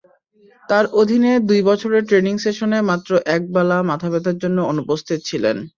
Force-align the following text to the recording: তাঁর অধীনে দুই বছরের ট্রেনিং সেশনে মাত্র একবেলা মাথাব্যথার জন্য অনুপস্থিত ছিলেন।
তাঁর 0.69 0.85
অধীনে 1.01 1.31
দুই 1.49 1.61
বছরের 1.69 2.03
ট্রেনিং 2.09 2.33
সেশনে 2.43 2.79
মাত্র 2.89 3.11
একবেলা 3.35 3.77
মাথাব্যথার 3.91 4.37
জন্য 4.43 4.57
অনুপস্থিত 4.71 5.19
ছিলেন। 5.29 5.57